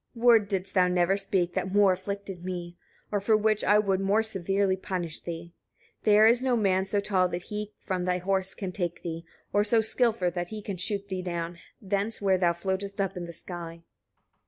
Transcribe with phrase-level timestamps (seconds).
[0.15, 0.23] 35.
[0.23, 2.75] "Word didst thou never speak that more afflicted me,
[3.11, 5.53] or for which I would more severely punish thee.
[6.05, 9.63] There is no man so tall that he from thy horse can take thee, or
[9.63, 13.31] so skilful that he can shoot thee down, thence where thou floatest up in the
[13.33, 13.83] sky."